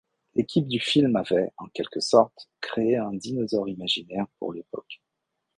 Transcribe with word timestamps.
L'équipe 0.33 0.67
du 0.67 0.79
film 0.79 1.15
avait, 1.15 1.51
en 1.57 1.67
quelque 1.67 1.99
sorte, 1.99 2.49
créé 2.59 2.97
un 2.97 3.13
dinosaure 3.13 3.69
imaginaire 3.69 4.25
pour 4.39 4.51
l'époque. 4.51 4.99